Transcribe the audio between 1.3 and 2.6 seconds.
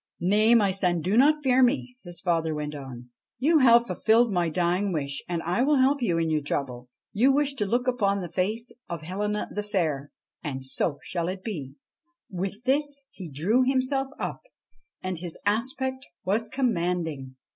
fear me,' his father